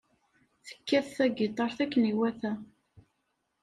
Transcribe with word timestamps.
Tekkat 0.67 1.07
tagitaṛt 1.15 1.77
akken 1.83 2.09
iwata. 2.11 2.53